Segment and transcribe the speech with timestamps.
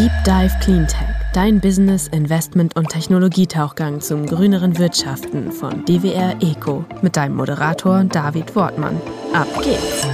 [0.00, 7.18] Deep Dive Cleantech, dein Business, Investment und Technologietauchgang zum grüneren Wirtschaften von DWR Eco mit
[7.18, 8.98] deinem Moderator David Wortmann.
[9.34, 10.08] Ab geht's!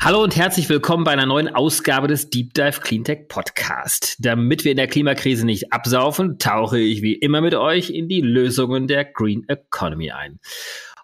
[0.00, 4.16] Hallo und herzlich willkommen bei einer neuen Ausgabe des Deep Dive Cleantech Podcast.
[4.18, 8.20] Damit wir in der Klimakrise nicht absaufen, tauche ich wie immer mit euch in die
[8.20, 10.40] Lösungen der Green Economy ein.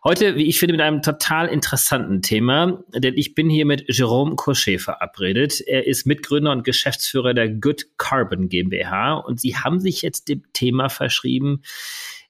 [0.09, 4.37] Heute, wie ich finde, mit einem total interessanten Thema, denn ich bin hier mit Jerome
[4.37, 5.61] Cochet verabredet.
[5.61, 10.45] Er ist Mitgründer und Geschäftsführer der Good Carbon GmbH und sie haben sich jetzt dem
[10.55, 11.61] Thema verschrieben,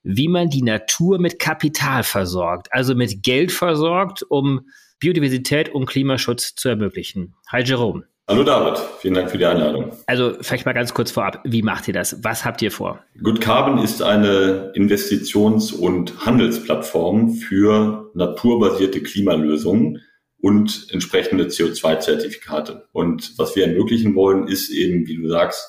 [0.02, 4.62] wie man die Natur mit Kapital versorgt, also mit Geld versorgt, um
[4.98, 7.36] Biodiversität und Klimaschutz zu ermöglichen.
[7.47, 8.08] Hi Jerome.
[8.30, 9.91] Hallo David, vielen Dank für die Einladung.
[10.05, 12.23] Also vielleicht mal ganz kurz vorab, wie macht ihr das?
[12.23, 13.02] Was habt ihr vor?
[13.23, 20.02] Good Carbon ist eine Investitions- und Handelsplattform für naturbasierte Klimalösungen
[20.42, 22.86] und entsprechende CO2-Zertifikate.
[22.92, 25.66] Und was wir ermöglichen wollen, ist eben, wie du sagst,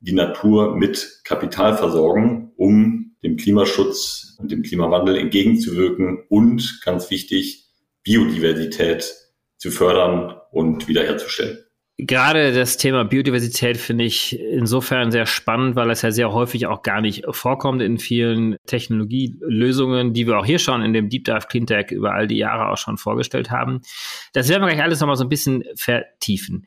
[0.00, 7.66] die Natur mit Kapital versorgen, um dem Klimaschutz und dem Klimawandel entgegenzuwirken und, ganz wichtig,
[8.04, 9.14] Biodiversität
[9.58, 11.58] zu fördern und wiederherzustellen.
[12.06, 16.82] Gerade das Thema Biodiversität finde ich insofern sehr spannend, weil es ja sehr häufig auch
[16.82, 21.46] gar nicht vorkommt in vielen Technologielösungen, die wir auch hier schon in dem Deep Dive
[21.48, 23.82] Cleantech über all die Jahre auch schon vorgestellt haben.
[24.32, 26.66] Das werden wir gleich alles nochmal so ein bisschen vertiefen.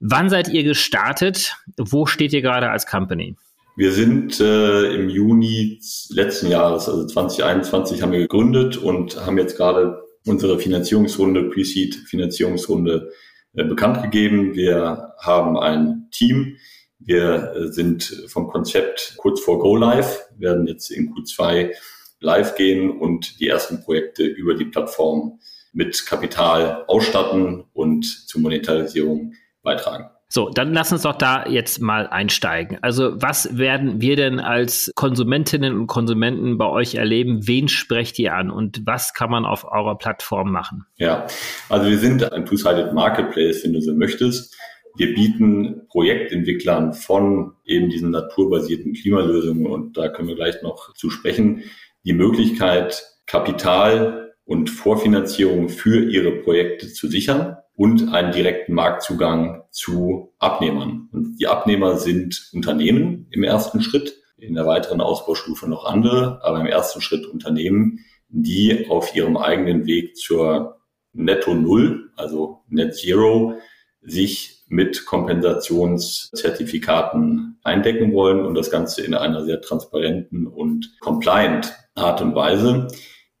[0.00, 1.56] Wann seid ihr gestartet?
[1.76, 3.36] Wo steht ihr gerade als Company?
[3.76, 9.56] Wir sind äh, im Juni letzten Jahres, also 2021, haben wir gegründet und haben jetzt
[9.56, 13.12] gerade unsere Finanzierungsrunde, Pre-Seed Finanzierungsrunde
[13.54, 14.54] äh, bekannt gegeben.
[14.54, 16.56] Wir haben ein Team.
[16.98, 21.74] Wir äh, sind vom Konzept kurz vor Go Live, werden jetzt in Q2
[22.20, 25.40] live gehen und die ersten Projekte über die Plattform
[25.72, 30.10] mit Kapital ausstatten und zur Monetarisierung beitragen.
[30.34, 32.78] So, dann lass uns doch da jetzt mal einsteigen.
[32.80, 37.46] Also, was werden wir denn als Konsumentinnen und Konsumenten bei euch erleben?
[37.46, 40.86] Wen sprecht ihr an und was kann man auf eurer Plattform machen?
[40.96, 41.26] Ja,
[41.68, 44.56] also wir sind ein Two-Sided Marketplace, wenn du so möchtest.
[44.96, 51.10] Wir bieten Projektentwicklern von eben diesen naturbasierten Klimalösungen und da können wir gleich noch zu
[51.10, 51.64] sprechen,
[52.06, 60.34] die Möglichkeit, Kapital und Vorfinanzierung für ihre Projekte zu sichern und einen direkten Marktzugang zu
[60.38, 61.08] Abnehmern.
[61.12, 66.60] Und die Abnehmer sind Unternehmen im ersten Schritt, in der weiteren Ausbaustufe noch andere, aber
[66.60, 70.80] im ersten Schritt Unternehmen, die auf ihrem eigenen Weg zur
[71.12, 73.58] Netto Null, also Net Zero,
[74.00, 82.22] sich mit Kompensationszertifikaten eindecken wollen und das Ganze in einer sehr transparenten und compliant Art
[82.22, 82.88] und Weise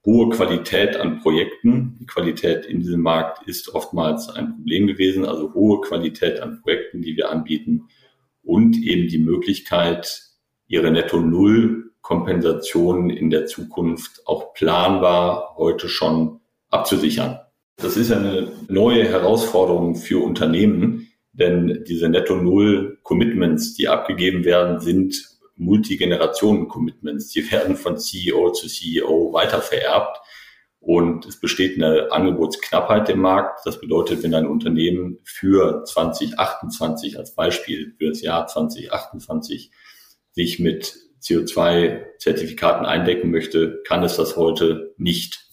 [0.04, 1.96] hohe Qualität an Projekten.
[2.00, 7.02] Die Qualität in diesem Markt ist oftmals ein Problem gewesen, also hohe Qualität an Projekten,
[7.02, 7.88] die wir anbieten
[8.42, 10.22] und eben die Möglichkeit,
[10.66, 16.40] ihre Netto-Null-Kompensation in der Zukunft auch planbar heute schon
[16.70, 17.38] abzusichern.
[17.76, 27.28] Das ist eine neue Herausforderung für Unternehmen, denn diese Netto-Null-Commitments, die abgegeben werden, sind Multigenerationen-Commitments.
[27.28, 30.18] Die werden von CEO zu CEO weitervererbt.
[30.80, 33.60] Und es besteht eine Angebotsknappheit im Markt.
[33.64, 39.70] Das bedeutet, wenn ein Unternehmen für 2028 als Beispiel für das Jahr 2028
[40.32, 45.51] sich mit CO2-Zertifikaten eindecken möchte, kann es das heute nicht.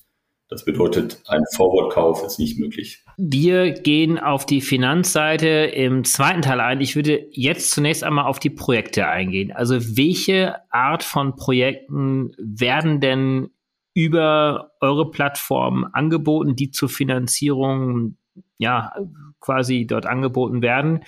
[0.50, 3.04] Das bedeutet, ein Forward-Kauf ist nicht möglich.
[3.18, 6.82] Wir gehen auf die Finanzseite im zweiten Teil ein.
[6.82, 9.52] Ich würde jetzt zunächst einmal auf die Projekte eingehen.
[9.52, 13.52] Also welche Art von Projekten werden denn
[13.94, 18.18] über eure Plattform angeboten, die zur Finanzierung
[18.58, 18.92] ja
[19.40, 21.02] quasi dort angeboten werden?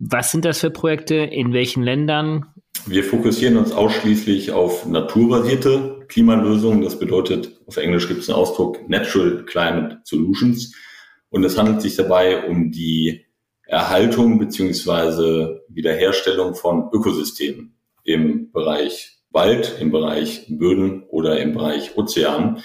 [0.00, 1.14] Was sind das für Projekte?
[1.14, 2.46] In welchen Ländern?
[2.86, 6.82] Wir fokussieren uns ausschließlich auf naturbasierte Klimalösungen.
[6.82, 10.74] Das bedeutet, auf Englisch gibt es einen Ausdruck Natural Climate Solutions.
[11.30, 13.26] Und es handelt sich dabei um die
[13.66, 22.62] Erhaltung beziehungsweise Wiederherstellung von Ökosystemen im Bereich Wald, im Bereich Böden oder im Bereich Ozean.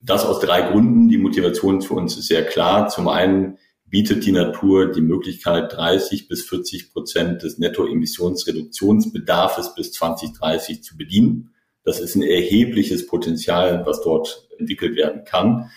[0.00, 1.08] Das aus drei Gründen.
[1.08, 2.88] Die Motivation für uns ist sehr klar.
[2.88, 3.56] Zum einen
[3.92, 11.51] bietet die Natur die Möglichkeit, 30 bis 40 Prozent des Nettoemissionsreduktionsbedarfes bis 2030 zu bedienen.
[11.84, 15.70] Das ist ein erhebliches Potenzial, was dort entwickelt werden kann.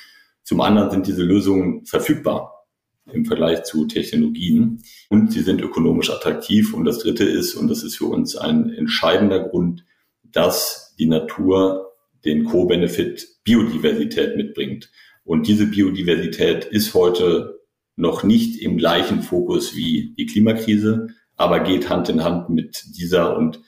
[0.43, 2.67] Zum anderen sind diese Lösungen verfügbar
[3.11, 6.73] im Vergleich zu Technologien und sie sind ökonomisch attraktiv.
[6.73, 9.85] Und das Dritte ist, und das ist für uns ein entscheidender Grund,
[10.23, 11.93] dass die Natur
[12.23, 14.91] den Co-Benefit Biodiversität mitbringt.
[15.23, 17.59] Und diese Biodiversität ist heute
[17.95, 23.37] noch nicht im gleichen Fokus wie die Klimakrise, aber geht Hand in Hand mit dieser
[23.37, 23.61] und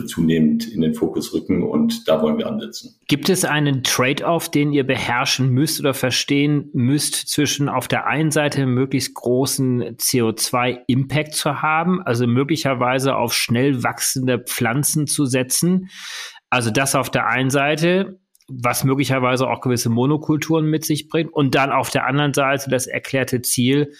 [0.00, 2.98] zunehmend in den Fokus rücken und da wollen wir ansetzen.
[3.08, 8.30] Gibt es einen Trade-off, den ihr beherrschen müsst oder verstehen müsst zwischen auf der einen
[8.30, 15.90] Seite möglichst großen CO2-Impact zu haben, also möglicherweise auf schnell wachsende Pflanzen zu setzen?
[16.48, 18.18] Also das auf der einen Seite,
[18.48, 22.86] was möglicherweise auch gewisse Monokulturen mit sich bringt und dann auf der anderen Seite das
[22.86, 23.92] erklärte Ziel,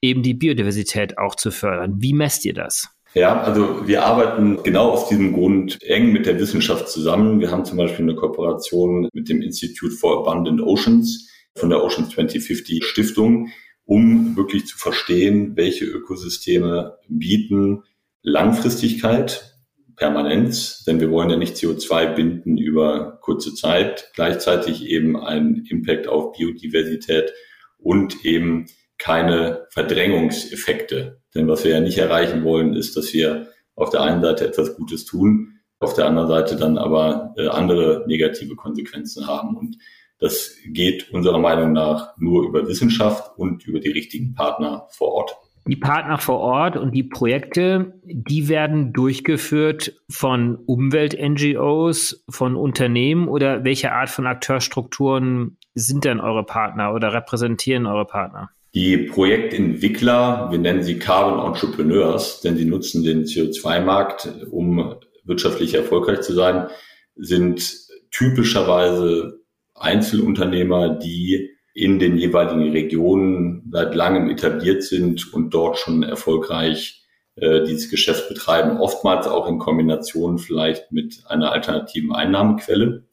[0.00, 1.96] eben die Biodiversität auch zu fördern.
[1.98, 2.88] Wie messt ihr das?
[3.14, 7.40] Ja, also wir arbeiten genau aus diesem Grund eng mit der Wissenschaft zusammen.
[7.40, 12.10] Wir haben zum Beispiel eine Kooperation mit dem Institute for Abundant Oceans von der Oceans
[12.14, 13.50] 2050 Stiftung,
[13.84, 17.82] um wirklich zu verstehen, welche Ökosysteme bieten
[18.22, 19.58] Langfristigkeit,
[19.96, 26.08] Permanenz, denn wir wollen ja nicht CO2 binden über kurze Zeit, gleichzeitig eben einen Impact
[26.08, 27.32] auf Biodiversität
[27.76, 28.66] und eben
[28.96, 31.21] keine Verdrängungseffekte.
[31.34, 34.76] Denn was wir ja nicht erreichen wollen, ist, dass wir auf der einen Seite etwas
[34.76, 39.56] Gutes tun, auf der anderen Seite dann aber äh, andere negative Konsequenzen haben.
[39.56, 39.78] Und
[40.18, 45.36] das geht unserer Meinung nach nur über Wissenschaft und über die richtigen Partner vor Ort.
[45.66, 53.62] Die Partner vor Ort und die Projekte, die werden durchgeführt von Umwelt-NGOs, von Unternehmen oder
[53.62, 58.50] welche Art von Akteurstrukturen sind denn eure Partner oder repräsentieren eure Partner?
[58.74, 66.22] Die Projektentwickler, wir nennen sie Carbon Entrepreneurs, denn sie nutzen den CO2-Markt, um wirtschaftlich erfolgreich
[66.22, 66.68] zu sein,
[67.14, 67.70] sind
[68.10, 69.40] typischerweise
[69.74, 77.02] Einzelunternehmer, die in den jeweiligen Regionen seit langem etabliert sind und dort schon erfolgreich
[77.36, 83.04] äh, dieses Geschäft betreiben, oftmals auch in Kombination vielleicht mit einer alternativen Einnahmequelle.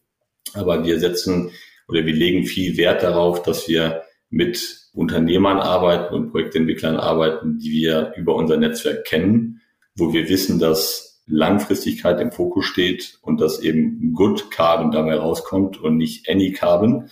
[0.53, 1.51] Aber wir setzen
[1.87, 7.71] oder wir legen viel Wert darauf, dass wir mit Unternehmern arbeiten und Projektentwicklern arbeiten, die
[7.71, 9.61] wir über unser Netzwerk kennen,
[9.95, 15.79] wo wir wissen, dass Langfristigkeit im Fokus steht und dass eben Good Carbon dabei rauskommt
[15.79, 17.09] und nicht Any Carbon.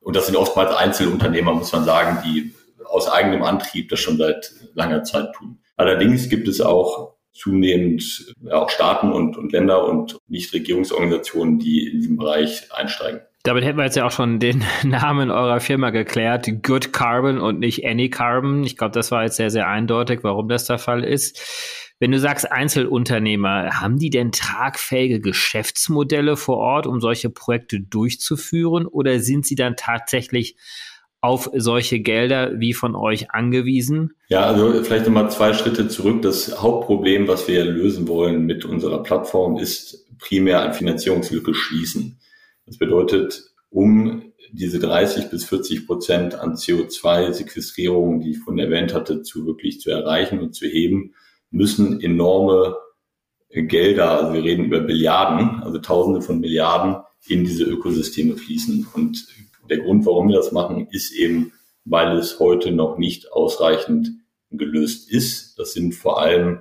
[0.00, 2.54] Und das sind oftmals Einzelunternehmer, muss man sagen, die
[2.86, 5.58] aus eigenem Antrieb das schon seit langer Zeit tun.
[5.76, 12.00] Allerdings gibt es auch zunehmend ja, auch Staaten und, und Länder und Nichtregierungsorganisationen, die in
[12.00, 13.20] diesem Bereich einsteigen.
[13.48, 16.46] Damit hätten wir jetzt ja auch schon den Namen eurer Firma geklärt.
[16.62, 18.62] Good Carbon und nicht Any Carbon.
[18.62, 21.40] Ich glaube, das war jetzt sehr, sehr eindeutig, warum das der Fall ist.
[21.98, 28.84] Wenn du sagst Einzelunternehmer, haben die denn tragfähige Geschäftsmodelle vor Ort, um solche Projekte durchzuführen?
[28.84, 30.56] Oder sind sie dann tatsächlich
[31.22, 34.12] auf solche Gelder wie von euch angewiesen?
[34.28, 36.20] Ja, also vielleicht nochmal zwei Schritte zurück.
[36.20, 42.18] Das Hauptproblem, was wir lösen wollen mit unserer Plattform, ist primär ein Finanzierungslücke schließen.
[42.68, 49.22] Das bedeutet, um diese 30 bis 40 Prozent an CO2-Sequestrierung, die ich vorhin erwähnt hatte,
[49.22, 51.14] zu wirklich zu erreichen und zu heben,
[51.50, 52.76] müssen enorme
[53.50, 58.86] Gelder, also wir reden über Billiarden, also Tausende von Milliarden in diese Ökosysteme fließen.
[58.92, 59.26] Und
[59.70, 61.52] der Grund, warum wir das machen, ist eben,
[61.86, 64.10] weil es heute noch nicht ausreichend
[64.50, 65.58] gelöst ist.
[65.58, 66.60] Das sind vor allem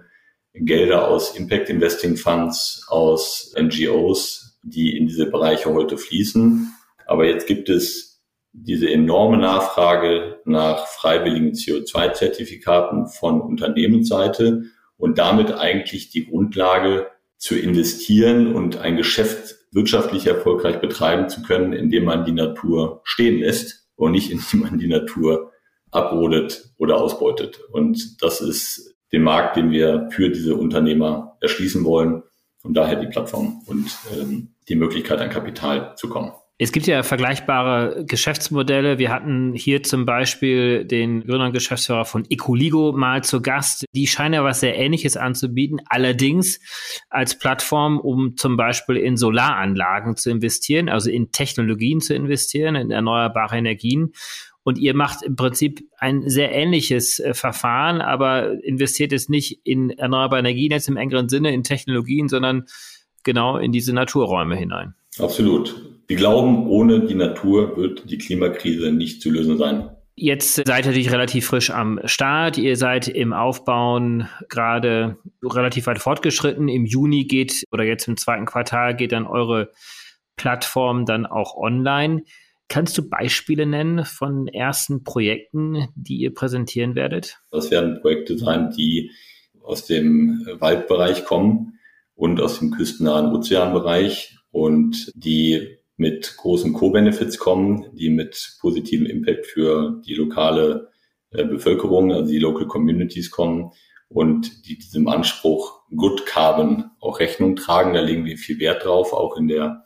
[0.53, 6.73] Gelder aus Impact Investing Funds, aus NGOs, die in diese Bereiche heute fließen.
[7.05, 8.21] Aber jetzt gibt es
[8.51, 14.63] diese enorme Nachfrage nach freiwilligen CO2-Zertifikaten von Unternehmensseite
[14.97, 17.07] und damit eigentlich die Grundlage
[17.37, 23.39] zu investieren und ein Geschäft wirtschaftlich erfolgreich betreiben zu können, indem man die Natur stehen
[23.39, 25.51] lässt und nicht indem man die Natur
[25.91, 27.59] abrodet oder ausbeutet.
[27.71, 32.23] Und das ist den Markt, den wir für diese Unternehmer erschließen wollen
[32.63, 36.31] und daher die Plattform und ähm, die Möglichkeit, an Kapital zu kommen.
[36.59, 38.97] Es gibt ja vergleichbare Geschäftsmodelle.
[38.97, 43.85] Wir hatten hier zum Beispiel den Gründer und Geschäftsführer von Ecoligo mal zu Gast.
[43.93, 45.79] Die scheinen ja was sehr Ähnliches anzubieten.
[45.87, 46.59] Allerdings
[47.11, 52.89] als Plattform, um zum Beispiel in Solaranlagen zu investieren, also in Technologien zu investieren, in
[52.89, 54.13] erneuerbare Energien.
[54.63, 59.91] Und ihr macht im Prinzip ein sehr ähnliches äh, Verfahren, aber investiert es nicht in
[59.91, 62.65] erneuerbare Energien jetzt im engeren Sinne, in Technologien, sondern
[63.27, 64.95] genau in diese Naturräume hinein.
[65.19, 65.75] Absolut.
[66.07, 69.89] Wir glauben, ohne die Natur wird die Klimakrise nicht zu lösen sein.
[70.15, 72.57] Jetzt seid ihr natürlich relativ frisch am Start.
[72.57, 76.69] Ihr seid im Aufbauen gerade relativ weit fortgeschritten.
[76.69, 79.69] Im Juni geht oder jetzt im zweiten Quartal geht dann eure
[80.37, 82.23] Plattform dann auch online.
[82.69, 87.39] Kannst du Beispiele nennen von ersten Projekten, die ihr präsentieren werdet?
[87.51, 89.11] Das werden Projekte sein, die
[89.61, 91.76] aus dem Waldbereich kommen
[92.17, 99.45] und aus dem küstennahen Ozeanbereich und die mit großen Co-Benefits kommen, die mit positivem Impact
[99.45, 100.89] für die lokale
[101.31, 103.71] äh, Bevölkerung, also die Local Communities kommen
[104.09, 107.93] und die diesem Anspruch Good Carbon auch Rechnung tragen.
[107.93, 109.85] Da legen wir viel Wert drauf, auch in der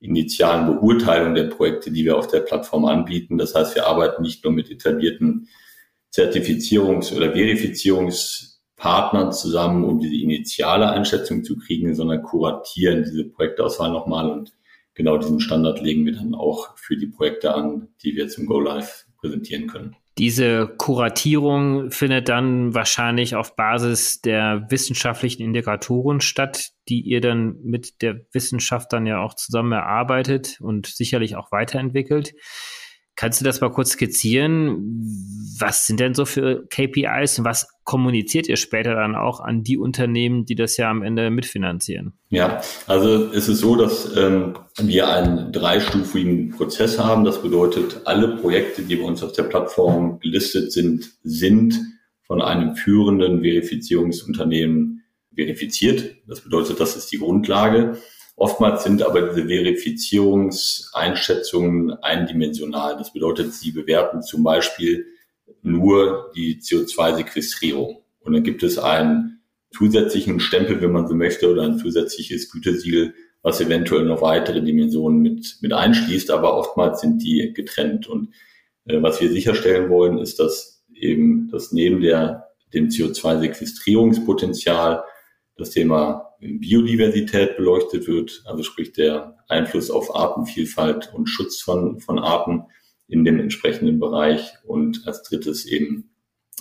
[0.00, 3.38] initialen Beurteilung der Projekte, die wir auf der Plattform anbieten.
[3.38, 5.48] Das heißt, wir arbeiten nicht nur mit etablierten
[6.12, 7.34] Zertifizierungs- oder
[8.78, 14.52] Verifizierungspartnern zusammen, um diese initiale Einschätzung zu kriegen, sondern kuratieren diese Projektauswahl nochmal und
[14.94, 18.60] genau diesen Standard legen wir dann auch für die Projekte an, die wir zum Go
[18.60, 19.96] Live präsentieren können.
[20.16, 28.02] Diese Kuratierung findet dann wahrscheinlich auf Basis der wissenschaftlichen Indikatoren statt, die ihr dann mit
[28.02, 32.34] der Wissenschaft dann ja auch zusammen erarbeitet und sicherlich auch weiterentwickelt.
[33.14, 34.78] Kannst du das mal kurz skizzieren?
[35.58, 39.78] Was sind denn so für KPIs und was kommuniziert ihr später dann auch an die
[39.78, 42.12] Unternehmen, die das ja am Ende mitfinanzieren?
[42.28, 47.24] Ja, also es ist so, dass ähm, wir einen dreistufigen Prozess haben.
[47.24, 51.80] Das bedeutet, alle Projekte, die bei uns auf der Plattform gelistet sind, sind
[52.24, 55.02] von einem führenden Verifizierungsunternehmen
[55.34, 56.14] verifiziert.
[56.26, 57.96] Das bedeutet, das ist die Grundlage.
[58.36, 62.98] Oftmals sind aber diese Verifizierungseinschätzungen eindimensional.
[62.98, 65.06] Das bedeutet, sie bewerten zum Beispiel
[65.62, 68.02] nur die CO2-Sequestrierung.
[68.20, 69.40] Und dann gibt es einen
[69.72, 75.20] zusätzlichen Stempel, wenn man so möchte, oder ein zusätzliches Gütesiegel, was eventuell noch weitere Dimensionen
[75.20, 78.08] mit, mit einschließt, aber oftmals sind die getrennt.
[78.08, 78.34] Und
[78.86, 85.04] äh, was wir sicherstellen wollen, ist, dass eben das neben der, dem CO2-Sequestrierungspotenzial
[85.56, 92.18] das Thema Biodiversität beleuchtet wird, also sprich der Einfluss auf Artenvielfalt und Schutz von, von
[92.18, 92.64] Arten
[93.08, 96.10] in dem entsprechenden Bereich und als drittes eben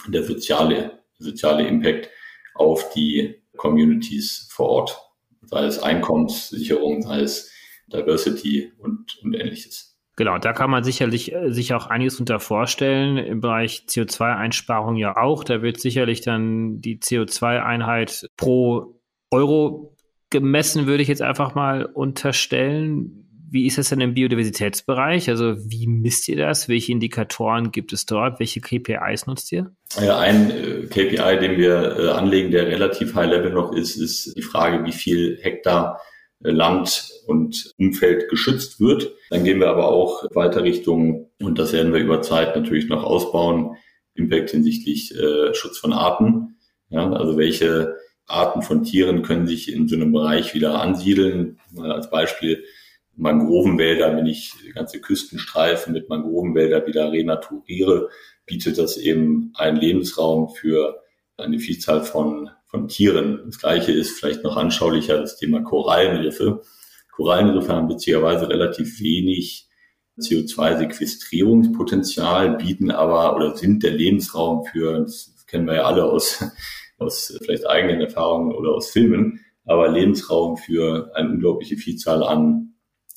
[0.08, 2.10] der soziale, soziale Impact
[2.56, 5.02] auf die Communities vor Ort,
[5.44, 7.52] sei es Einkommenssicherung, sei es
[7.92, 9.98] Diversity und, und ähnliches.
[10.16, 13.18] Genau, da kann man sicherlich äh, sich auch einiges unter vorstellen.
[13.18, 15.44] Im Bereich CO2-Einsparung ja auch.
[15.44, 19.00] Da wird sicherlich dann die CO2-Einheit pro
[19.30, 19.96] Euro
[20.32, 23.27] gemessen, würde ich jetzt einfach mal unterstellen.
[23.50, 25.30] Wie ist das denn im Biodiversitätsbereich?
[25.30, 26.68] Also wie misst ihr das?
[26.68, 28.40] Welche Indikatoren gibt es dort?
[28.40, 29.72] Welche KPIs nutzt ihr?
[30.02, 34.36] Ja, ein äh, KPI, den wir äh, anlegen, der relativ high level noch ist, ist
[34.36, 36.02] die Frage, wie viel Hektar
[36.40, 39.12] Land und Umfeld geschützt wird.
[39.30, 43.04] Dann gehen wir aber auch weiter Richtung, und das werden wir über Zeit natürlich noch
[43.04, 43.76] ausbauen,
[44.14, 46.58] Impact hinsichtlich äh, Schutz von Arten.
[46.90, 51.60] Ja, also welche Arten von Tieren können sich in so einem Bereich wieder ansiedeln.
[51.72, 52.64] Mal als Beispiel
[53.18, 58.10] Mangrovenwälder, wenn ich ganze Küstenstreifen mit Mangrovenwälder wieder renaturiere,
[58.46, 61.02] bietet das eben einen Lebensraum für
[61.36, 63.42] eine Vielzahl von von Tieren.
[63.46, 66.62] Das gleiche ist vielleicht noch anschaulicher das Thema Korallenriffe.
[67.12, 69.68] Korallenriffe haben witzigerweise relativ wenig
[70.20, 76.44] CO2-Sequestrierungspotenzial, bieten aber oder sind der Lebensraum für, das kennen wir ja alle aus,
[76.98, 82.74] aus vielleicht eigenen Erfahrungen oder aus Filmen, aber Lebensraum für eine unglaubliche Vielzahl an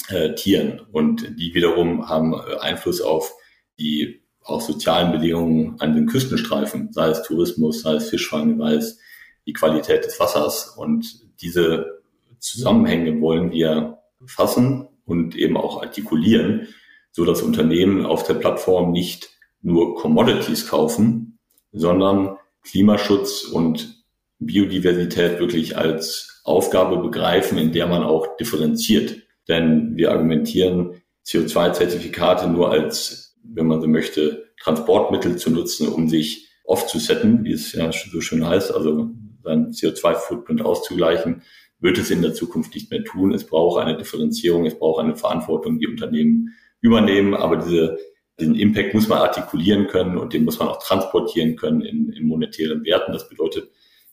[0.08, 0.80] äh, Tieren.
[0.92, 3.32] Und die wiederum haben äh, Einfluss auf
[3.78, 8.98] die auch sozialen Bedingungen an den Küstenstreifen, sei es Tourismus, sei es Fischfang, sei es
[9.46, 10.74] die Qualität des Wassers.
[10.76, 11.06] Und
[11.42, 12.00] diese
[12.38, 16.68] Zusammenhänge wollen wir fassen und eben auch artikulieren,
[17.12, 19.30] so dass Unternehmen auf der Plattform nicht
[19.62, 21.38] nur Commodities kaufen,
[21.72, 24.04] sondern Klimaschutz und
[24.38, 29.22] Biodiversität wirklich als Aufgabe begreifen, in der man auch differenziert.
[29.48, 36.48] Denn wir argumentieren CO2-Zertifikate nur als, wenn man so möchte, Transportmittel zu nutzen, um sich
[36.64, 39.10] offzusetten, wie es ja so schön heißt, also
[39.42, 41.42] seinen CO2-Footprint auszugleichen,
[41.80, 43.32] wird es in der Zukunft nicht mehr tun.
[43.32, 47.98] Es braucht eine Differenzierung, es braucht eine Verantwortung, die Unternehmen übernehmen, aber diese,
[48.38, 52.26] diesen Impact muss man artikulieren können und den muss man auch transportieren können in, in
[52.26, 53.12] monetären Werten.
[53.12, 53.70] Das bedeutet,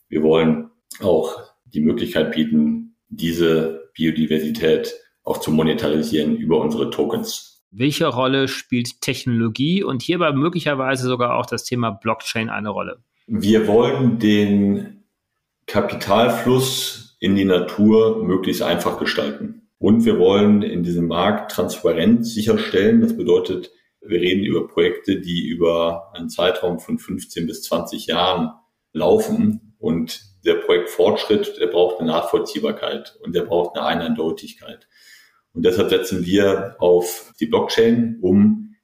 [0.08, 0.70] wir wollen
[1.00, 4.94] auch die Möglichkeit bieten, diese Biodiversität
[5.28, 7.62] auch zu monetarisieren über unsere Tokens.
[7.70, 13.02] Welche Rolle spielt Technologie und hierbei möglicherweise sogar auch das Thema Blockchain eine Rolle?
[13.26, 15.04] Wir wollen den
[15.66, 19.68] Kapitalfluss in die Natur möglichst einfach gestalten.
[19.78, 23.02] Und wir wollen in diesem Markt Transparenz sicherstellen.
[23.02, 23.70] Das bedeutet,
[24.00, 28.52] wir reden über Projekte, die über einen Zeitraum von 15 bis 20 Jahren
[28.94, 29.74] laufen.
[29.78, 34.88] Und der Projektfortschritt, der braucht eine Nachvollziehbarkeit und der braucht eine Eindeutigkeit.
[35.58, 38.76] Und deshalb setzen wir auf die Blockchain, um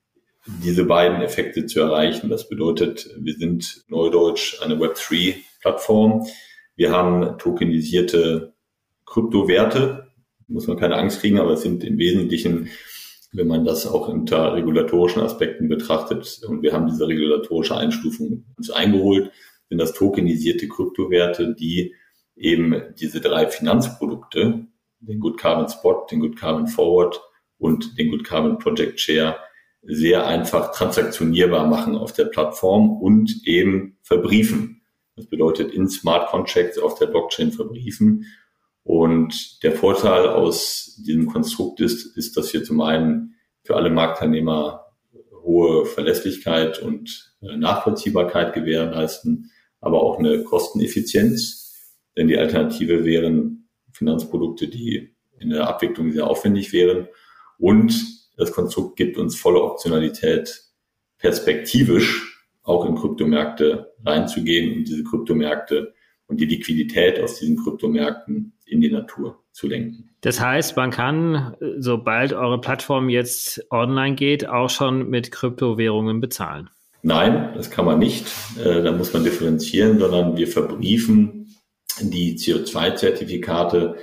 [0.62, 2.28] diese beiden Effekte zu erreichen.
[2.28, 6.26] Das bedeutet, wir sind neudeutsch eine Web3-Plattform
[6.76, 8.54] wir haben tokenisierte
[9.06, 10.08] Kryptowerte,
[10.48, 12.68] muss man keine Angst kriegen, aber es sind im Wesentlichen
[13.36, 16.40] wenn man das auch unter regulatorischen Aspekten betrachtet.
[16.46, 19.32] Und wir haben diese regulatorische Einstufung uns eingeholt,
[19.68, 21.96] sind das tokenisierte Kryptowerte, die
[22.36, 24.68] eben diese drei Finanzprodukte,
[25.06, 27.20] den Good Carbon Spot, den Good Carbon Forward
[27.58, 29.36] und den Good Carbon Project Share
[29.82, 34.82] sehr einfach transaktionierbar machen auf der Plattform und eben verbriefen.
[35.16, 38.26] Das bedeutet in Smart Contracts auf der Blockchain verbriefen.
[38.82, 44.84] Und der Vorteil aus diesem Konstrukt ist, ist, dass wir zum einen für alle Marktteilnehmer
[45.42, 51.92] hohe Verlässlichkeit und äh, Nachvollziehbarkeit gewährleisten, aber auch eine Kosteneffizienz.
[52.16, 53.63] Denn die Alternative wären
[53.94, 57.08] Finanzprodukte, die in der Abwicklung sehr aufwendig wären.
[57.58, 57.94] Und
[58.36, 60.62] das Konstrukt gibt uns volle Optionalität,
[61.18, 65.94] perspektivisch auch in Kryptomärkte reinzugehen und diese Kryptomärkte
[66.26, 70.10] und die Liquidität aus diesen Kryptomärkten in die Natur zu lenken.
[70.22, 76.70] Das heißt, man kann, sobald eure Plattform jetzt online geht, auch schon mit Kryptowährungen bezahlen.
[77.02, 78.26] Nein, das kann man nicht.
[78.58, 81.43] Äh, da muss man differenzieren, sondern wir verbriefen
[82.00, 83.96] die CO2-Zertifikate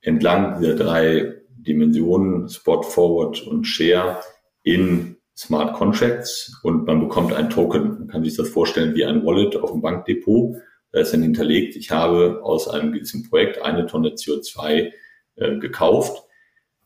[0.00, 4.20] entlang der drei Dimensionen, Spot, Forward und Share
[4.62, 7.98] in Smart Contracts und man bekommt ein Token.
[7.98, 10.56] Man kann sich das vorstellen wie ein Wallet auf dem Bankdepot.
[10.92, 14.92] Da ist dann hinterlegt, ich habe aus einem gewissen Projekt eine Tonne CO2
[15.36, 16.24] äh, gekauft.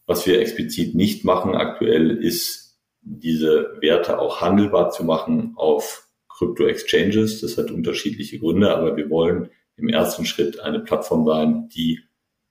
[0.07, 7.41] Was wir explizit nicht machen aktuell ist, diese Werte auch handelbar zu machen auf Crypto-Exchanges.
[7.41, 12.01] Das hat unterschiedliche Gründe, aber wir wollen im ersten Schritt eine Plattform sein, die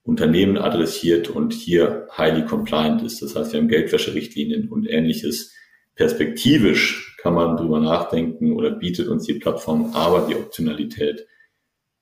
[0.02, 3.22] Unternehmen adressiert und hier highly compliant ist.
[3.22, 5.52] Das heißt, wir haben Geldwäscherichtlinien und ähnliches.
[5.94, 11.26] Perspektivisch kann man drüber nachdenken oder bietet uns die Plattform aber die Optionalität,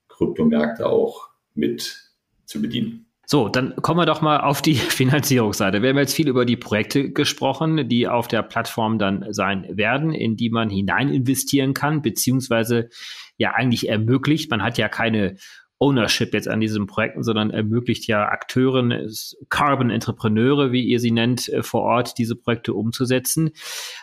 [0.08, 2.12] Kryptomärkte auch mit
[2.44, 3.11] zu bedienen.
[3.32, 5.80] So, dann kommen wir doch mal auf die Finanzierungsseite.
[5.80, 10.12] Wir haben jetzt viel über die Projekte gesprochen, die auf der Plattform dann sein werden,
[10.12, 12.90] in die man hinein investieren kann, beziehungsweise
[13.38, 14.50] ja eigentlich ermöglicht.
[14.50, 15.36] Man hat ja keine
[15.78, 19.10] Ownership jetzt an diesen Projekten, sondern ermöglicht ja Akteuren,
[19.48, 23.52] Carbon Entrepreneure, wie ihr sie nennt, äh, vor Ort diese Projekte umzusetzen.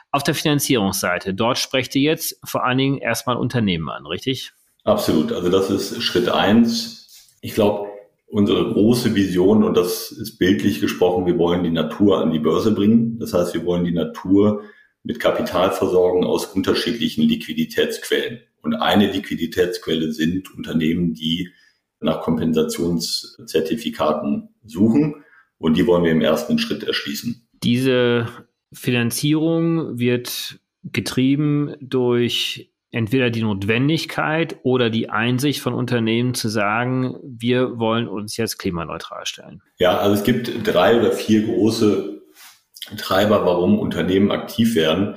[0.09, 4.53] Auf der Finanzierungsseite, dort sprecht ihr jetzt vor allen Dingen erstmal Unternehmen an, richtig?
[4.85, 5.31] Absolut.
[5.31, 7.37] Also das ist Schritt eins.
[7.41, 7.88] Ich glaube,
[8.29, 12.71] unsere große Vision, und das ist bildlich gesprochen, wir wollen die Natur an die Börse
[12.71, 13.19] bringen.
[13.19, 14.63] Das heißt, wir wollen die Natur
[15.03, 18.39] mit Kapital versorgen aus unterschiedlichen Liquiditätsquellen.
[18.61, 21.49] Und eine Liquiditätsquelle sind Unternehmen, die
[21.99, 25.23] nach Kompensationszertifikaten suchen.
[25.57, 27.47] Und die wollen wir im ersten Schritt erschließen.
[27.63, 28.27] Diese
[28.71, 37.77] Finanzierung wird getrieben durch entweder die Notwendigkeit oder die Einsicht von Unternehmen zu sagen, wir
[37.77, 39.61] wollen uns jetzt klimaneutral stellen.
[39.77, 42.21] Ja, also es gibt drei oder vier große
[42.97, 45.15] Treiber, warum Unternehmen aktiv werden.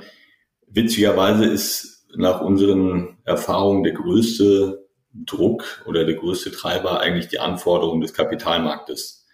[0.67, 8.01] Witzigerweise ist nach unseren Erfahrungen der größte Druck oder der größte Treiber eigentlich die Anforderungen
[8.01, 9.25] des Kapitalmarktes.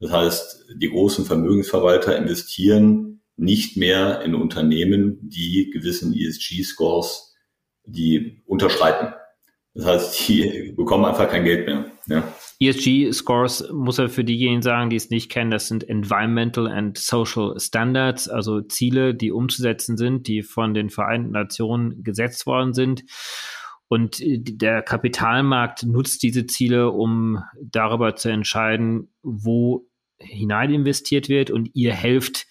[0.00, 7.35] Das heißt, die großen Vermögensverwalter investieren nicht mehr in Unternehmen, die gewissen ESG-Scores,
[7.86, 9.14] die unterschreiten.
[9.74, 11.90] Das heißt, die bekommen einfach kein Geld mehr.
[12.06, 12.24] Ja.
[12.60, 17.58] ESG-Scores muss er für diejenigen sagen, die es nicht kennen, das sind Environmental and Social
[17.58, 23.04] Standards, also Ziele, die umzusetzen sind, die von den Vereinten Nationen gesetzt worden sind.
[23.88, 29.86] Und der Kapitalmarkt nutzt diese Ziele, um darüber zu entscheiden, wo
[30.18, 32.46] hinein investiert wird und ihr helft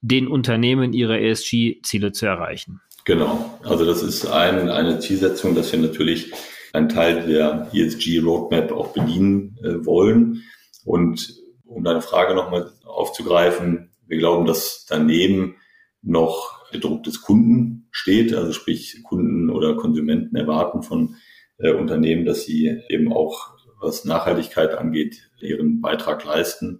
[0.00, 2.80] den Unternehmen ihre ESG-Ziele zu erreichen.
[3.10, 6.32] Genau, also das ist ein, eine Zielsetzung, dass wir natürlich
[6.72, 10.44] einen Teil der ESG-Roadmap auch bedienen äh, wollen.
[10.84, 15.56] Und um deine Frage nochmal aufzugreifen, wir glauben, dass daneben
[16.02, 18.32] noch der Druck des Kunden steht.
[18.32, 21.16] Also sprich, Kunden oder Konsumenten erwarten von
[21.58, 26.78] äh, Unternehmen, dass sie eben auch, was Nachhaltigkeit angeht, ihren Beitrag leisten.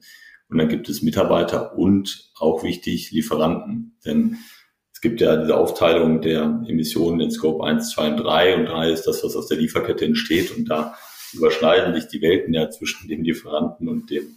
[0.49, 3.97] Und dann gibt es Mitarbeiter und auch wichtig Lieferanten.
[4.05, 4.39] Denn
[5.01, 8.57] es gibt ja diese Aufteilung der Emissionen in Scope 1, 2 und 3.
[8.57, 10.55] Und 3 ist das, was aus der Lieferkette entsteht.
[10.55, 10.95] Und da
[11.33, 14.37] überschneiden sich die Welten ja zwischen dem Lieferanten und dem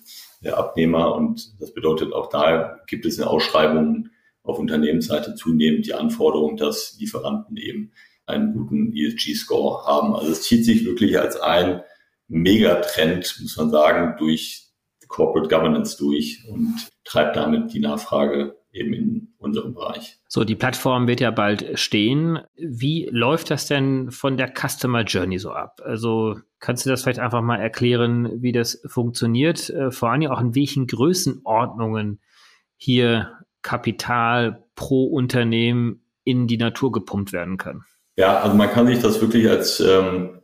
[0.50, 1.16] Abnehmer.
[1.16, 6.96] Und das bedeutet, auch da gibt es in Ausschreibungen auf Unternehmensseite zunehmend die Anforderung, dass
[6.98, 7.92] Lieferanten eben
[8.26, 10.16] einen guten ESG-Score haben.
[10.16, 11.82] Also es zieht sich wirklich als ein
[12.30, 14.70] Megatrend, muss man sagen, durch
[15.10, 20.18] Corporate Governance durch und treibt damit die Nachfrage eben in unserem Bereich.
[20.28, 22.40] So, die Plattform wird ja bald stehen.
[22.58, 25.82] Wie läuft das denn von der Customer Journey so ab?
[25.86, 29.70] Also kannst du das vielleicht einfach mal erklären, wie das funktioniert?
[29.70, 32.20] Äh, vor allem auch in welchen Größenordnungen
[32.76, 33.32] hier
[33.62, 37.84] Kapital pro Unternehmen in die Natur gepumpt werden kann?
[38.16, 40.42] Ja, also man kann sich das wirklich als ähm,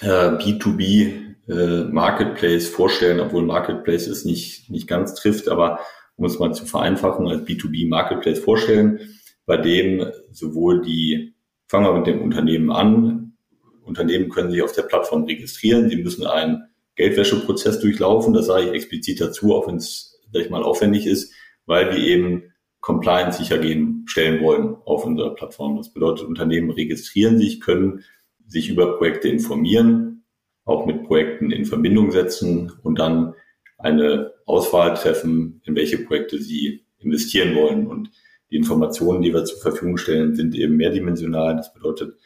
[0.00, 5.80] äh, B2B äh, Marketplace vorstellen, obwohl Marketplace es nicht, nicht ganz trifft, aber
[6.16, 9.00] um es mal zu vereinfachen, als B2B Marketplace vorstellen,
[9.46, 11.34] bei dem sowohl die,
[11.68, 13.36] fangen wir mit dem Unternehmen an,
[13.82, 16.64] Unternehmen können sich auf der Plattform registrieren, sie müssen einen
[16.96, 21.32] Geldwäscheprozess durchlaufen, das sage ich explizit dazu, auch wenn es, sag ich mal, aufwendig ist,
[21.66, 25.78] weil wir eben Compliance sicher gehen, stellen wollen auf unserer Plattform.
[25.78, 28.04] Das bedeutet, Unternehmen registrieren sich, können
[28.46, 30.24] sich über Projekte informieren,
[30.66, 33.34] auch mit Projekten in Verbindung setzen und dann
[33.78, 37.86] eine Auswahl treffen, in welche Projekte sie investieren wollen.
[37.86, 38.10] Und
[38.50, 41.56] die Informationen, die wir zur Verfügung stellen, sind eben mehrdimensional.
[41.56, 42.16] Das bedeutet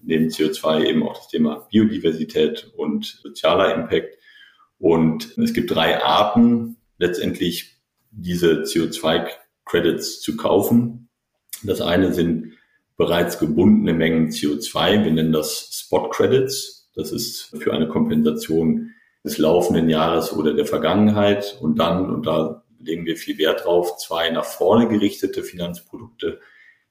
[0.00, 4.18] neben CO2 eben auch das Thema Biodiversität und sozialer Impact.
[4.78, 7.76] Und es gibt drei Arten, letztendlich
[8.10, 11.08] diese CO2-Credits zu kaufen.
[11.62, 12.52] Das eine sind
[12.96, 15.04] bereits gebundene Mengen CO2.
[15.04, 16.90] Wir nennen das Spot Credits.
[16.94, 18.90] Das ist für eine Kompensation
[19.24, 21.58] des laufenden Jahres oder der Vergangenheit.
[21.60, 26.40] Und dann, und da legen wir viel Wert drauf, zwei nach vorne gerichtete Finanzprodukte.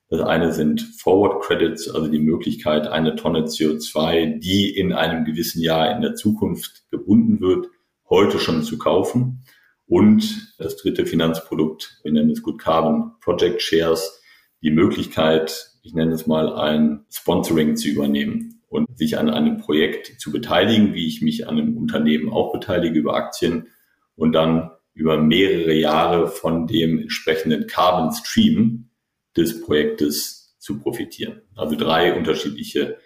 [0.09, 5.61] Das eine sind Forward Credits, also die Möglichkeit, eine Tonne CO2, die in einem gewissen
[5.61, 7.67] Jahr in der Zukunft gebunden wird,
[8.09, 9.43] heute schon zu kaufen.
[9.87, 14.21] Und das dritte Finanzprodukt, wir nennen es Good Carbon Project Shares,
[14.61, 20.19] die Möglichkeit, ich nenne es mal ein Sponsoring zu übernehmen und sich an einem Projekt
[20.19, 23.67] zu beteiligen, wie ich mich an einem Unternehmen auch beteilige über Aktien
[24.15, 28.89] und dann über mehrere Jahre von dem entsprechenden Carbon Stream
[29.35, 31.41] des Projektes zu profitieren.
[31.53, 32.97] Also drei unterschiedliche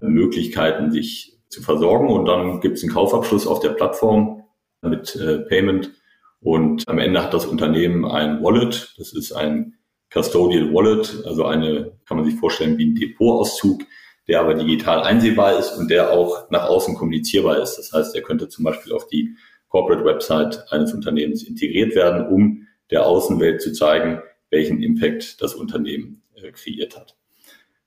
[0.00, 2.08] Möglichkeiten, sich zu versorgen.
[2.08, 4.42] Und dann gibt es einen Kaufabschluss auf der Plattform
[4.82, 5.92] mit äh, Payment.
[6.40, 8.94] Und am Ende hat das Unternehmen ein Wallet.
[8.98, 9.74] Das ist ein
[10.12, 13.82] Custodial Wallet, also eine, kann man sich vorstellen, wie ein Depotauszug,
[14.28, 17.76] der aber digital einsehbar ist und der auch nach außen kommunizierbar ist.
[17.76, 19.36] Das heißt, er könnte zum Beispiel auf die
[19.68, 26.22] Corporate Website eines Unternehmens integriert werden, um der Außenwelt zu zeigen, welchen Impact das Unternehmen
[26.34, 27.16] äh, kreiert hat.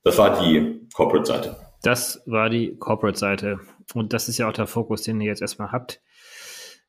[0.04, 1.56] Das war die Corporate-Seite.
[1.84, 3.60] Das war die Corporate-Seite.
[3.94, 6.02] Und das ist ja auch der Fokus, den ihr jetzt erstmal habt.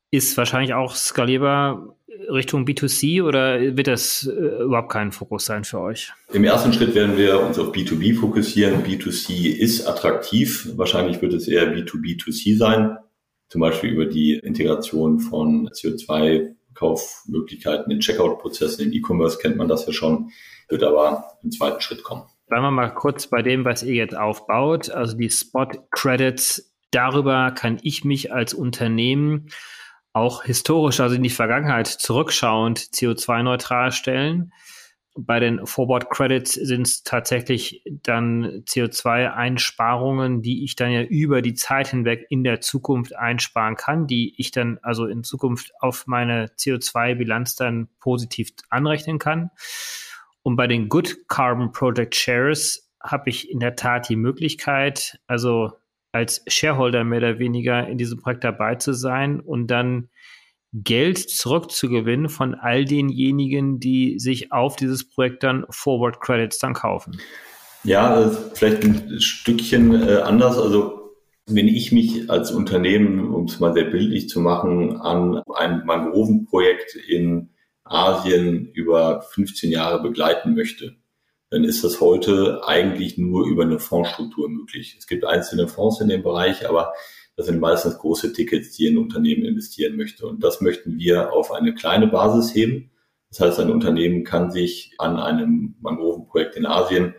[0.09, 1.97] Ist wahrscheinlich auch skalierbar
[2.29, 6.11] Richtung B2C oder wird das äh, überhaupt kein Fokus sein für euch?
[6.31, 8.83] Im ersten Schritt werden wir uns auf B2B fokussieren.
[8.83, 10.71] B2C ist attraktiv.
[10.75, 12.97] Wahrscheinlich wird es eher B2B2C sein.
[13.49, 18.85] Zum Beispiel über die Integration von CO2 Kaufmöglichkeiten in Checkout-Prozessen.
[18.85, 20.31] Im E-Commerce kennt man das ja schon,
[20.69, 22.23] wird aber im zweiten Schritt kommen.
[22.47, 26.73] Bleiben wir mal kurz bei dem, was ihr jetzt aufbaut, also die Spot Credits.
[26.91, 29.49] Darüber kann ich mich als Unternehmen
[30.17, 34.51] auch historisch, also in die Vergangenheit zurückschauend, CO2-neutral stellen.
[35.19, 41.55] Bei den Forward Credits sind es tatsächlich dann CO2-Einsparungen, die ich dann ja über die
[41.55, 46.47] Zeit hinweg in der Zukunft einsparen kann, die ich dann also in Zukunft auf meine
[46.57, 49.49] CO2-Bilanz dann positiv anrechnen kann.
[50.43, 55.73] Und bei den Good Carbon Project Shares habe ich in der Tat die Möglichkeit, also
[56.11, 60.09] als Shareholder mehr oder weniger in diesem Projekt dabei zu sein und dann
[60.73, 67.19] Geld zurückzugewinnen von all denjenigen, die sich auf dieses Projekt dann Forward Credits dann kaufen?
[67.83, 70.57] Ja, äh, vielleicht ein Stückchen äh, anders.
[70.57, 71.13] Also
[71.45, 76.95] wenn ich mich als Unternehmen, um es mal sehr bildlich zu machen, an ein Mangrovenprojekt
[76.95, 77.51] in
[77.85, 80.97] Asien über 15 Jahre begleiten möchte,
[81.49, 84.95] dann ist das heute eigentlich nur über eine Fondsstruktur möglich.
[84.97, 86.93] Es gibt einzelne Fonds in dem Bereich, aber
[87.35, 90.27] das sind meistens große Tickets, die ein Unternehmen investieren möchte.
[90.27, 92.91] Und das möchten wir auf eine kleine Basis heben.
[93.29, 97.13] Das heißt, ein Unternehmen kann sich an einem Mangrovenprojekt in Asien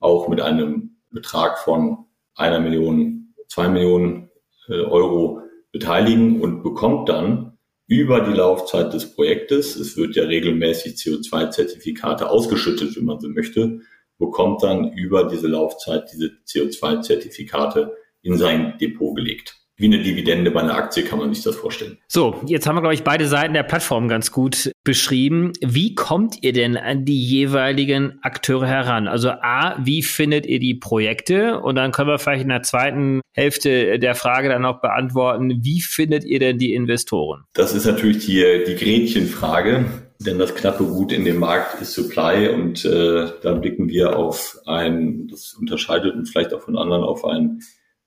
[0.00, 4.30] auch mit einem Betrag von einer Million, zwei Millionen
[4.68, 7.47] äh, Euro beteiligen und bekommt dann
[7.88, 13.80] über die Laufzeit des Projektes, es wird ja regelmäßig CO2-Zertifikate ausgeschüttet, wenn man so möchte,
[14.18, 20.60] bekommt dann über diese Laufzeit diese CO2-Zertifikate in sein Depot gelegt wie eine Dividende bei
[20.60, 21.98] einer Aktie kann man sich das vorstellen.
[22.08, 25.52] So, jetzt haben wir, glaube ich, beide Seiten der Plattform ganz gut beschrieben.
[25.64, 29.06] Wie kommt ihr denn an die jeweiligen Akteure heran?
[29.06, 31.60] Also A, wie findet ihr die Projekte?
[31.60, 35.80] Und dann können wir vielleicht in der zweiten Hälfte der Frage dann auch beantworten, wie
[35.80, 37.44] findet ihr denn die Investoren?
[37.54, 39.84] Das ist natürlich die, die Gretchenfrage.
[40.20, 44.58] Denn das knappe Gut in dem Markt ist Supply und äh, da blicken wir auf
[44.66, 47.62] ein, das unterscheidet uns vielleicht auch von anderen, auf ein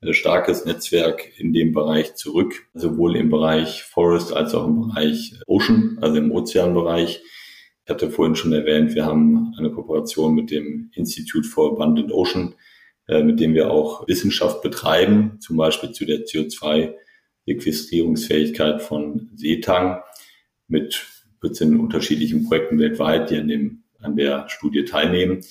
[0.09, 5.99] starkes Netzwerk in dem Bereich zurück, sowohl im Bereich Forest als auch im Bereich Ocean,
[6.01, 7.21] also im Ozeanbereich.
[7.85, 12.55] Ich hatte vorhin schon erwähnt, wir haben eine Kooperation mit dem Institute for Abundant Ocean,
[13.07, 20.01] äh, mit dem wir auch Wissenschaft betreiben, zum Beispiel zu der CO2-Sequestrierungsfähigkeit von Seetang
[20.67, 21.05] mit
[21.41, 25.43] 14 unterschiedlichen Projekten weltweit, die an, dem, an der Studie teilnehmen.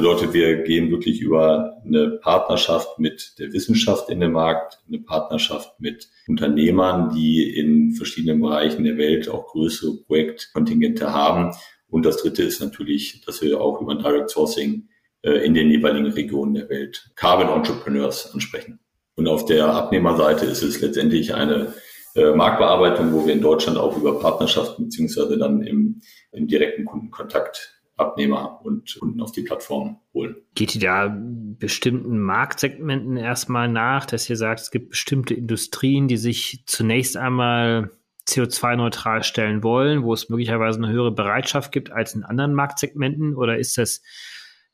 [0.00, 5.78] Bedeutet, wir gehen wirklich über eine Partnerschaft mit der Wissenschaft in den Markt, eine Partnerschaft
[5.78, 11.54] mit Unternehmern, die in verschiedenen Bereichen der Welt auch größere Projektkontingente haben.
[11.86, 14.88] Und das Dritte ist natürlich, dass wir auch über Direct Sourcing
[15.20, 18.80] äh, in den jeweiligen Regionen der Welt Carbon Entrepreneurs ansprechen.
[19.16, 21.74] Und auf der Abnehmerseite ist es letztendlich eine
[22.14, 26.00] äh, Marktbearbeitung, wo wir in Deutschland auch über Partnerschaften beziehungsweise dann im,
[26.32, 30.36] im direkten Kundenkontakt Abnehmer und Kunden auf die Plattform holen.
[30.54, 36.16] Geht ihr da bestimmten Marktsegmenten erstmal nach, dass ihr sagt, es gibt bestimmte Industrien, die
[36.16, 37.90] sich zunächst einmal
[38.28, 43.34] CO2-neutral stellen wollen, wo es möglicherweise eine höhere Bereitschaft gibt als in anderen Marktsegmenten?
[43.34, 44.02] Oder ist das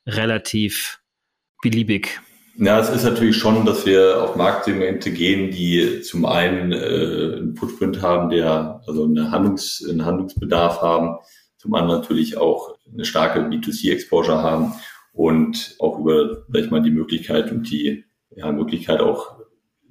[0.05, 0.99] relativ
[1.61, 2.21] beliebig?
[2.59, 7.55] Ja, es ist natürlich schon, dass wir auf Marktsegmente gehen, die zum einen äh, einen
[7.55, 11.17] Footprint haben, der also eine Handlungs-, einen Handlungsbedarf haben,
[11.57, 14.73] zum anderen natürlich auch eine starke B2C-Exposure haben
[15.13, 19.37] und auch über, sag ich mal, die Möglichkeit und die ja, Möglichkeit auch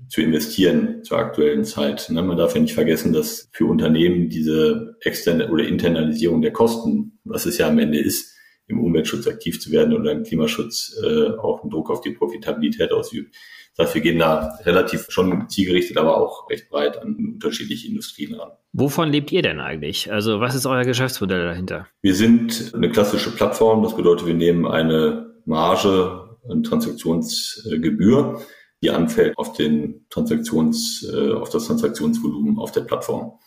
[0.09, 2.09] zu investieren zur aktuellen Zeit.
[2.11, 2.22] Ne?
[2.22, 7.46] Man darf ja nicht vergessen, dass für Unternehmen diese externe oder Internalisierung der Kosten, was
[7.46, 8.35] es ja am Ende ist,
[8.68, 12.92] im Umweltschutz aktiv zu werden oder im Klimaschutz äh, auch einen Druck auf die Profitabilität
[12.92, 13.35] ausübt.
[13.76, 18.34] Das heißt, wir gehen da relativ schon zielgerichtet, aber auch recht breit an unterschiedliche Industrien
[18.34, 18.52] ran.
[18.72, 20.10] Wovon lebt ihr denn eigentlich?
[20.10, 21.86] Also was ist euer Geschäftsmodell dahinter?
[22.00, 23.82] Wir sind eine klassische Plattform.
[23.82, 28.40] Das bedeutet, wir nehmen eine Marge, eine Transaktionsgebühr,
[28.82, 33.38] die anfällt auf den Transaktions, äh, auf das Transaktionsvolumen auf der Plattform.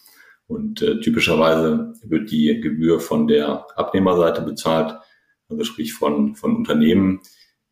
[0.45, 4.95] Und äh, typischerweise wird die Gebühr von der Abnehmerseite bezahlt,
[5.47, 7.21] also sprich von, von Unternehmen,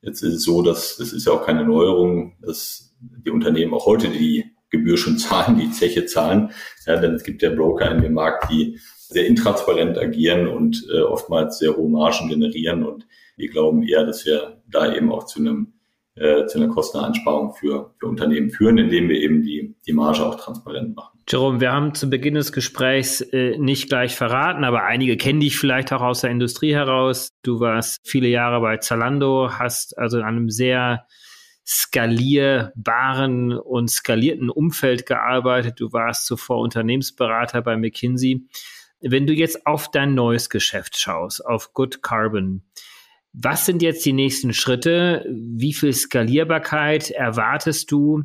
[0.02, 3.86] Jetzt ist es so, dass es ist ja auch keine Neuerung, dass die Unternehmen auch
[3.86, 6.52] heute die Gebühr schon zahlen, die Zeche zahlen.
[6.86, 8.80] Ja, denn es gibt ja Broker in dem Markt, die
[9.10, 12.84] sehr intransparent agieren und äh, oftmals sehr hohe Margen generieren.
[12.84, 13.08] Und
[13.38, 15.77] wir glauben eher, dass wir da eben auch zu einem
[16.20, 20.36] äh, zu einer Kosteneinsparung für, für Unternehmen führen, indem wir eben die, die Marge auch
[20.36, 21.20] transparent machen.
[21.30, 25.58] Jerome, wir haben zu Beginn des Gesprächs äh, nicht gleich verraten, aber einige kennen dich
[25.58, 27.34] vielleicht auch aus der Industrie heraus.
[27.44, 31.06] Du warst viele Jahre bei Zalando, hast also in einem sehr
[31.68, 35.82] skalierbaren und skalierten Umfeld gearbeitet.
[35.82, 38.48] Du warst zuvor Unternehmensberater bei McKinsey.
[39.02, 42.64] Wenn du jetzt auf dein neues Geschäft schaust, auf Good Carbon,
[43.34, 45.26] was sind jetzt die nächsten Schritte?
[45.30, 48.24] Wie viel Skalierbarkeit erwartest du?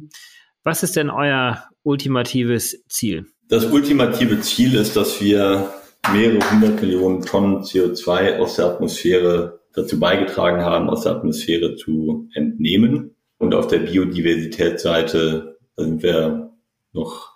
[0.65, 3.27] Was ist denn euer ultimatives Ziel?
[3.49, 5.73] Das ultimative Ziel ist, dass wir
[6.13, 12.29] mehrere hundert Millionen Tonnen CO2 aus der Atmosphäre dazu beigetragen haben, aus der Atmosphäre zu
[12.35, 13.15] entnehmen.
[13.39, 16.53] Und auf der Biodiversitätsseite sind wir
[16.93, 17.33] noch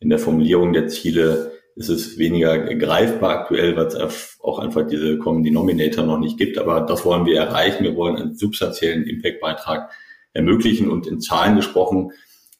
[0.00, 5.18] in der Formulierung der Ziele ist es weniger greifbar aktuell, weil es auch einfach diese
[5.18, 6.56] Common Denominator noch nicht gibt.
[6.58, 7.82] Aber das wollen wir erreichen.
[7.82, 9.90] Wir wollen einen substanziellen Impact-Beitrag
[10.32, 10.88] ermöglichen.
[10.88, 12.12] Und in Zahlen gesprochen,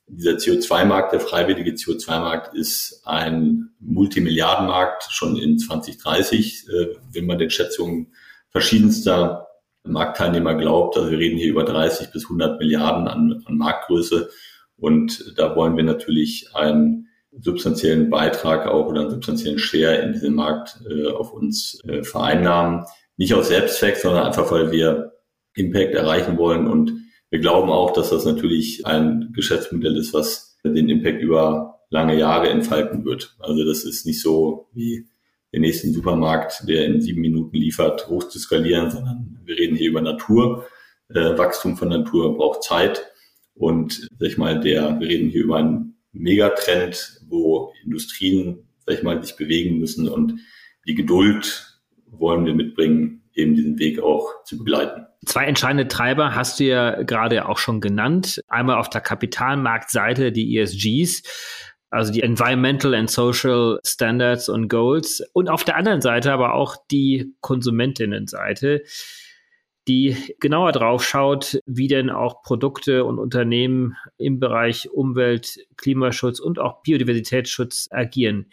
[0.06, 7.50] dieser CO2-Markt, der freiwillige CO2-Markt ist ein Multimilliardenmarkt schon in 2030, äh, wenn man den
[7.50, 8.12] Schätzungen
[8.50, 9.48] verschiedenster
[9.84, 10.96] Marktteilnehmer glaubt.
[10.96, 14.28] Also wir reden hier über 30 bis 100 Milliarden an, an Marktgröße.
[14.76, 17.08] Und da wollen wir natürlich ein
[17.40, 22.84] substanziellen Beitrag auch oder einen substanziellen Share in diesem Markt äh, auf uns äh, vereinnahmen.
[23.16, 25.12] Nicht aus Selbstzweck, sondern einfach, weil wir
[25.54, 26.66] Impact erreichen wollen.
[26.66, 26.92] Und
[27.30, 32.48] wir glauben auch, dass das natürlich ein Geschäftsmodell ist, was den Impact über lange Jahre
[32.48, 33.36] entfalten wird.
[33.38, 35.06] Also das ist nicht so wie
[35.52, 39.90] den nächsten Supermarkt, der in sieben Minuten liefert, hoch zu skalieren, sondern wir reden hier
[39.90, 40.66] über Natur.
[41.08, 43.06] Äh, Wachstum von Natur braucht Zeit.
[43.54, 49.02] Und sag ich mal, der, wir reden hier über einen Megatrend, wo Industrien, sag ich
[49.02, 50.40] mal, sich bewegen müssen und
[50.86, 55.06] die Geduld wollen wir mitbringen, eben diesen Weg auch zu begleiten.
[55.26, 58.40] Zwei entscheidende Treiber hast du ja gerade auch schon genannt.
[58.48, 61.22] Einmal auf der Kapitalmarktseite die ESGs,
[61.90, 65.22] also die Environmental and Social Standards und Goals.
[65.32, 68.82] Und auf der anderen Seite aber auch die Konsumentinnenseite
[69.88, 76.58] die genauer drauf schaut, wie denn auch Produkte und Unternehmen im Bereich Umwelt, Klimaschutz und
[76.58, 78.46] auch Biodiversitätsschutz agieren.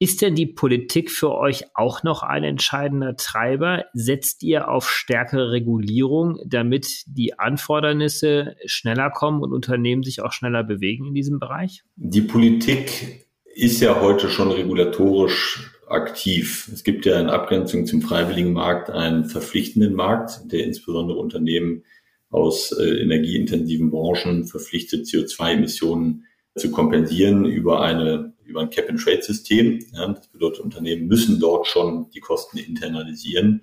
[0.00, 3.84] Ist denn die Politik für euch auch noch ein entscheidender Treiber?
[3.94, 10.64] Setzt ihr auf stärkere Regulierung, damit die Anfordernisse schneller kommen und Unternehmen sich auch schneller
[10.64, 11.84] bewegen in diesem Bereich?
[11.94, 16.70] Die Politik ist ja heute schon regulatorisch aktiv.
[16.72, 21.84] Es gibt ja in Abgrenzung zum freiwilligen Markt einen verpflichtenden Markt, der insbesondere Unternehmen
[22.30, 26.24] aus äh, energieintensiven Branchen verpflichtet, CO2-Emissionen
[26.56, 29.80] zu kompensieren über eine über ein Cap-and-Trade-System.
[29.92, 33.62] Ja, das bedeutet, Unternehmen müssen dort schon die Kosten internalisieren.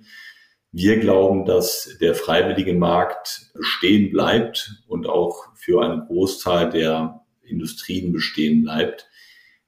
[0.72, 8.12] Wir glauben, dass der freiwillige Markt bestehen bleibt und auch für einen Großteil der Industrien
[8.12, 9.06] bestehen bleibt.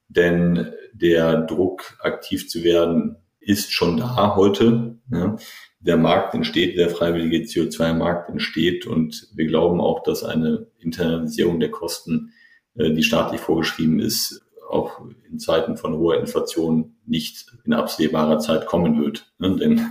[0.08, 4.96] Denn der Druck, aktiv zu werden, ist schon da heute.
[5.10, 5.36] Ja.
[5.80, 11.70] Der Markt entsteht, der freiwillige CO2-Markt entsteht und wir glauben auch, dass eine Internalisierung der
[11.70, 12.32] Kosten,
[12.74, 14.40] äh, die staatlich vorgeschrieben ist,
[14.70, 19.32] auch in Zeiten von hoher Inflation nicht in absehbarer Zeit kommen wird.
[19.38, 19.56] Ne?
[19.56, 19.86] Denn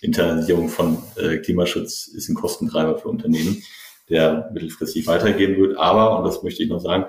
[0.00, 3.62] Internalisierung von äh, Klimaschutz ist ein Kostentreiber für Unternehmen,
[4.08, 5.78] der mittelfristig weitergehen wird.
[5.78, 7.06] Aber, und das möchte ich noch sagen,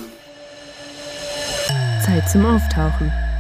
[2.04, 3.10] Zeit zum Auftauchen.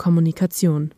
[0.00, 0.94] Kommunikation.